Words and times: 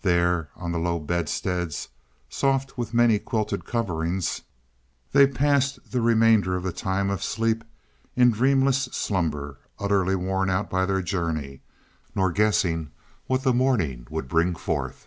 There, 0.00 0.48
on 0.56 0.72
the 0.72 0.78
low 0.78 0.98
bedsteads, 0.98 1.88
soft 2.30 2.78
with 2.78 2.94
many 2.94 3.18
quilted 3.18 3.66
coverings, 3.66 4.40
they 5.12 5.26
passed 5.26 5.90
the 5.90 6.00
remainder 6.00 6.56
of 6.56 6.62
the 6.62 6.72
time 6.72 7.10
of 7.10 7.22
sleep 7.22 7.62
in 8.16 8.30
dreamless 8.30 8.84
slumber, 8.92 9.58
utterly 9.78 10.16
worn 10.16 10.48
out 10.48 10.70
by 10.70 10.86
their 10.86 11.02
journey, 11.02 11.60
nor 12.14 12.32
guessing 12.32 12.92
what 13.26 13.42
the 13.42 13.52
morning 13.52 14.06
would 14.08 14.26
bring 14.26 14.54
forth. 14.54 15.06